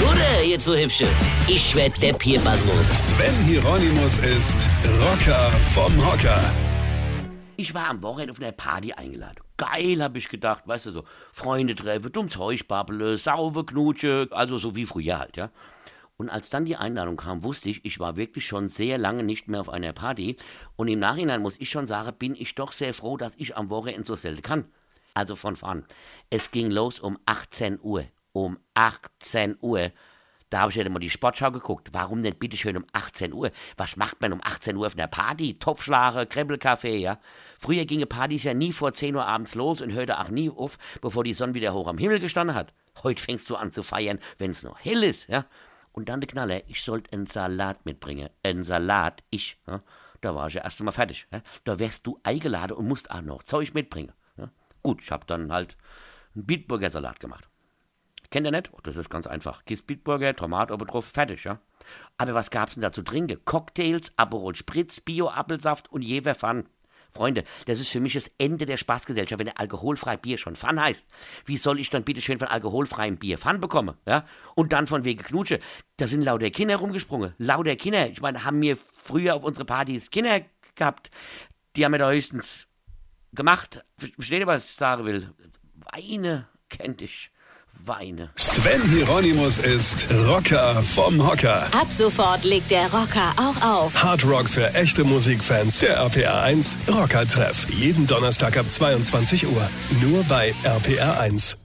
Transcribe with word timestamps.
Gute, 0.00 0.46
ihr 0.46 0.58
zwei 0.58 0.84
Hübsche. 0.84 1.06
Ich 1.48 1.74
werd 1.74 2.00
der 2.00 2.12
Pierpasmus. 2.12 3.08
Sven 3.08 3.34
Hieronymus 3.44 4.18
ist 4.18 4.68
Rocker 5.00 5.50
vom 5.74 5.92
Hocker. 6.06 6.40
Ich 7.56 7.74
war 7.74 7.90
am 7.90 8.00
Wochenende 8.02 8.30
auf 8.30 8.40
einer 8.40 8.52
Party 8.52 8.92
eingeladen. 8.92 9.40
Geil, 9.56 10.00
hab 10.00 10.14
ich 10.16 10.28
gedacht, 10.28 10.62
weißt 10.66 10.86
du, 10.86 10.90
so 10.92 11.04
Freunde 11.32 11.74
treffen, 11.74 12.12
dumm 12.12 12.28
Zeug 12.30 12.68
babbele, 12.68 13.18
sauve 13.18 13.64
Knutsche, 13.64 14.28
also 14.30 14.58
so 14.58 14.76
wie 14.76 14.86
früher 14.86 15.18
halt, 15.18 15.36
ja. 15.36 15.50
Und 16.16 16.30
als 16.30 16.48
dann 16.48 16.64
die 16.64 16.76
Einladung 16.76 17.16
kam, 17.16 17.42
wusste 17.42 17.68
ich, 17.68 17.84
ich 17.84 17.98
war 17.98 18.16
wirklich 18.16 18.46
schon 18.46 18.68
sehr 18.68 18.98
lange 18.98 19.24
nicht 19.24 19.48
mehr 19.48 19.60
auf 19.60 19.68
einer 19.68 19.92
Party. 19.92 20.36
Und 20.76 20.86
im 20.86 21.00
Nachhinein 21.00 21.42
muss 21.42 21.56
ich 21.58 21.70
schon 21.70 21.86
sagen, 21.86 22.14
bin 22.16 22.36
ich 22.36 22.54
doch 22.54 22.72
sehr 22.72 22.94
froh, 22.94 23.16
dass 23.16 23.34
ich 23.36 23.56
am 23.56 23.70
Wochenende 23.70 24.04
so 24.04 24.14
selten 24.14 24.42
kann. 24.42 24.64
Also 25.14 25.34
von 25.34 25.56
vorn. 25.56 25.84
Es 26.30 26.52
ging 26.52 26.70
los 26.70 27.00
um 27.00 27.18
18 27.26 27.80
Uhr. 27.82 28.04
Um 28.38 28.58
18 28.74 29.56
Uhr. 29.62 29.90
Da 30.48 30.60
habe 30.60 30.70
ich 30.70 30.76
ja 30.76 30.88
mal 30.88 31.00
die 31.00 31.10
Sportschau 31.10 31.50
geguckt. 31.50 31.88
Warum 31.92 32.22
denn 32.22 32.36
bitte 32.36 32.56
schön 32.56 32.76
um 32.76 32.86
18 32.92 33.32
Uhr? 33.32 33.50
Was 33.76 33.96
macht 33.96 34.20
man 34.20 34.32
um 34.32 34.40
18 34.42 34.76
Uhr 34.76 34.86
auf 34.86 34.94
einer 34.94 35.08
Party? 35.08 35.58
Topfschlager, 35.58 36.24
Krempelkaffee, 36.24 36.98
ja? 36.98 37.18
Früher 37.58 37.84
gingen 37.84 38.08
Partys 38.08 38.44
ja 38.44 38.54
nie 38.54 38.72
vor 38.72 38.92
10 38.92 39.16
Uhr 39.16 39.26
abends 39.26 39.56
los 39.56 39.80
und 39.80 39.92
hörte 39.92 40.20
auch 40.20 40.28
nie 40.28 40.50
auf, 40.50 40.78
bevor 41.00 41.24
die 41.24 41.34
Sonne 41.34 41.54
wieder 41.54 41.74
hoch 41.74 41.88
am 41.88 41.98
Himmel 41.98 42.20
gestanden 42.20 42.54
hat. 42.54 42.72
Heute 43.02 43.20
fängst 43.20 43.50
du 43.50 43.56
an 43.56 43.72
zu 43.72 43.82
feiern, 43.82 44.20
wenn 44.38 44.52
es 44.52 44.62
noch 44.62 44.78
hell 44.78 45.02
ist, 45.02 45.28
ja? 45.28 45.44
Und 45.90 46.08
dann 46.08 46.20
der 46.20 46.28
Knaller, 46.28 46.62
ich 46.68 46.82
sollte 46.82 47.12
einen 47.12 47.26
Salat 47.26 47.84
mitbringen. 47.84 48.30
Einen 48.44 48.62
Salat, 48.62 49.24
ich, 49.30 49.58
ja? 49.66 49.82
Da 50.20 50.34
war 50.34 50.46
ich 50.46 50.54
ja 50.54 50.62
erst 50.62 50.80
einmal 50.80 50.94
fertig. 50.94 51.26
Ja? 51.32 51.42
Da 51.64 51.78
wärst 51.78 52.06
du 52.06 52.20
eingeladen 52.22 52.76
und 52.76 52.86
musst 52.86 53.10
auch 53.10 53.20
noch 53.20 53.42
Zeug 53.42 53.74
mitbringen. 53.74 54.12
Ja? 54.36 54.50
Gut, 54.82 55.02
ich 55.02 55.10
habe 55.10 55.26
dann 55.26 55.52
halt 55.52 55.76
einen 56.34 56.46
Bitburger 56.46 56.90
Salat 56.90 57.20
gemacht. 57.20 57.48
Kennt 58.30 58.46
ihr 58.46 58.50
nicht? 58.50 58.70
Oh, 58.72 58.78
das 58.82 58.96
ist 58.96 59.08
ganz 59.08 59.26
einfach. 59.26 59.64
Kiss 59.64 59.82
Bitburger, 59.82 60.36
Tomat 60.36 60.70
oben 60.70 60.86
drauf, 60.86 61.06
fertig, 61.06 61.44
ja. 61.44 61.60
Aber 62.18 62.34
was 62.34 62.50
gab's 62.50 62.74
denn 62.74 62.82
da 62.82 62.92
zu 62.92 63.02
trinken? 63.02 63.40
Cocktails, 63.44 64.12
Aperol 64.16 64.54
Spritz, 64.54 65.00
Bio-Apfelsaft 65.00 65.90
und 65.90 66.02
Jever 66.02 66.34
Fun. 66.34 66.68
Freunde, 67.10 67.44
das 67.66 67.80
ist 67.80 67.88
für 67.88 68.00
mich 68.00 68.12
das 68.12 68.30
Ende 68.36 68.66
der 68.66 68.76
Spaßgesellschaft, 68.76 69.38
wenn 69.38 69.48
alkoholfrei 69.48 70.18
Bier 70.18 70.36
schon 70.36 70.56
Fun 70.56 70.80
heißt. 70.80 71.06
Wie 71.46 71.56
soll 71.56 71.80
ich 71.80 71.88
dann 71.88 72.04
bitte 72.04 72.20
schön 72.20 72.38
von 72.38 72.48
alkoholfreiem 72.48 73.16
Bier 73.16 73.38
Fun 73.38 73.60
bekommen? 73.60 73.96
Ja? 74.06 74.26
Und 74.54 74.72
dann 74.74 74.86
von 74.86 75.04
wegen 75.04 75.22
Knutsche. 75.22 75.58
Da 75.96 76.06
sind 76.06 76.22
lauter 76.22 76.50
Kinder 76.50 76.76
rumgesprungen. 76.76 77.34
Lauter 77.38 77.76
Kinder. 77.76 78.10
Ich 78.10 78.20
meine, 78.20 78.44
haben 78.44 78.60
wir 78.60 78.76
früher 78.92 79.34
auf 79.36 79.44
unsere 79.44 79.64
Partys 79.64 80.10
Kinder 80.10 80.42
gehabt. 80.74 81.10
Die 81.76 81.84
haben 81.84 81.92
wir 81.92 81.98
da 81.98 82.10
höchstens 82.10 82.66
gemacht. 83.32 83.84
Versteht 83.96 84.40
ihr, 84.40 84.46
was 84.46 84.68
ich 84.68 84.76
sagen 84.76 85.06
will? 85.06 85.32
Weine 85.92 86.48
kennt 86.68 87.00
ich. 87.00 87.30
Weine. 87.84 88.30
Sven 88.36 88.82
Hieronymus 88.90 89.58
ist 89.58 90.08
Rocker 90.26 90.82
vom 90.82 91.26
Hocker. 91.26 91.66
Ab 91.72 91.92
sofort 91.92 92.44
legt 92.44 92.70
der 92.70 92.90
Rocker 92.92 93.32
auch 93.36 93.62
auf. 93.62 94.02
Hard 94.02 94.24
Rock 94.24 94.48
für 94.48 94.74
echte 94.74 95.04
Musikfans. 95.04 95.78
Der 95.80 95.96
RPR 95.96 96.42
1 96.42 96.76
Rocker 96.88 97.26
Treff. 97.26 97.66
Jeden 97.70 98.06
Donnerstag 98.06 98.56
ab 98.56 98.70
22 98.70 99.46
Uhr. 99.46 99.70
Nur 100.00 100.24
bei 100.24 100.54
RPR 100.64 101.20
1. 101.20 101.56